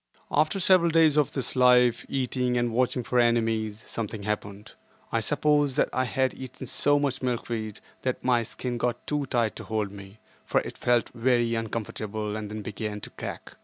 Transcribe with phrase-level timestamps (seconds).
[0.31, 4.71] After several days of this life—eating, and watching for enemies—something happened.
[5.11, 9.55] I suppose that I had eaten so much milkweed that my skin got too tight
[9.57, 13.57] to hold me, for it felt very uncomfortable and then began to crack.